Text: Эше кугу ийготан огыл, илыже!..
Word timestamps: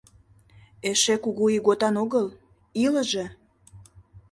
Эше 0.89 1.15
кугу 1.23 1.45
ийготан 1.55 1.95
огыл, 2.03 2.27
илыже!.. 2.83 3.25